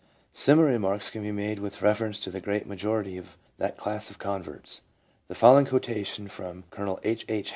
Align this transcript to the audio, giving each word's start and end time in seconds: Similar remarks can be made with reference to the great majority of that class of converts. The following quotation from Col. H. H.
Similar 0.33 0.65
remarks 0.69 1.11
can 1.11 1.21
be 1.21 1.31
made 1.31 1.59
with 1.59 1.83
reference 1.83 2.19
to 2.21 2.31
the 2.31 2.41
great 2.41 2.65
majority 2.65 3.17
of 3.19 3.37
that 3.59 3.77
class 3.77 4.09
of 4.09 4.17
converts. 4.17 4.81
The 5.27 5.35
following 5.35 5.67
quotation 5.67 6.27
from 6.27 6.63
Col. 6.71 6.99
H. 7.03 7.23
H. 7.29 7.49